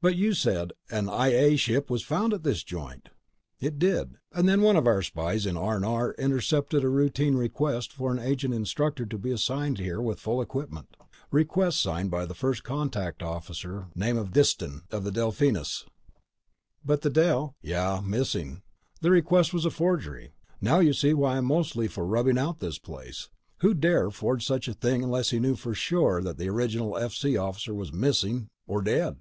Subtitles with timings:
[0.00, 3.08] "But you said an I A ship found this joint."
[3.58, 4.18] "It did.
[4.30, 8.54] And then one of our spies in R&R intercepted a routine request for an agent
[8.54, 10.96] instructor to be assigned here with full equipment.
[11.32, 14.82] Request signed by a First Contact officer name of Diston...
[14.92, 15.84] of the Delphinus!"
[16.84, 18.00] "But the Del—" "Yeah.
[18.04, 18.62] Missing.
[19.00, 20.32] The request was a forgery.
[20.60, 23.30] Now you see why I'm mostly for rubbing out this place.
[23.62, 27.36] Who'd dare forge such a thing unless he knew for sure that the original FC
[27.36, 28.48] officer was missing...
[28.64, 29.16] or dead?"